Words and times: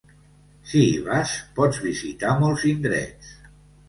Si 0.69 0.79
hi 0.85 0.95
vas, 1.07 1.33
pots 1.59 1.81
visitar 1.83 2.31
molts 2.39 2.65
indrets. 2.71 3.29